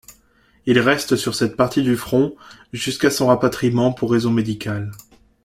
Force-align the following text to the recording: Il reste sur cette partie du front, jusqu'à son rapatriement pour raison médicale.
Il 0.65 0.79
reste 0.79 1.15
sur 1.15 1.35
cette 1.35 1.55
partie 1.55 1.83
du 1.83 1.95
front, 1.95 2.35
jusqu'à 2.73 3.11
son 3.11 3.27
rapatriement 3.27 3.93
pour 3.93 4.09
raison 4.11 4.31
médicale. 4.31 4.91